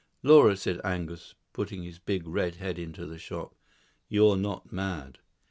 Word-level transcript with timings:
"Laura," 0.23 0.57
said 0.57 0.81
Angus, 0.83 1.35
putting 1.53 1.83
his 1.83 1.99
big 1.99 2.27
red 2.27 2.55
head 2.55 2.79
into 2.79 3.05
the 3.05 3.19
shop, 3.19 3.53
"you're 4.09 4.35
not 4.35 4.73
mad." 4.73 5.19